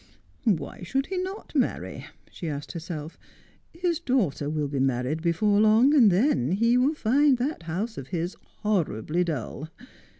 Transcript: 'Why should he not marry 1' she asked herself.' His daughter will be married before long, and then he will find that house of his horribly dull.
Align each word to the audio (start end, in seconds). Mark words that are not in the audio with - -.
'Why 0.45 0.81
should 0.81 1.05
he 1.05 1.19
not 1.19 1.53
marry 1.53 1.97
1' 1.97 2.03
she 2.31 2.47
asked 2.47 2.71
herself.' 2.71 3.19
His 3.83 3.99
daughter 3.99 4.49
will 4.49 4.67
be 4.67 4.79
married 4.79 5.21
before 5.21 5.61
long, 5.61 5.93
and 5.93 6.09
then 6.09 6.53
he 6.53 6.75
will 6.75 6.95
find 6.95 7.37
that 7.37 7.61
house 7.61 7.99
of 7.99 8.07
his 8.07 8.35
horribly 8.63 9.23
dull. 9.23 9.69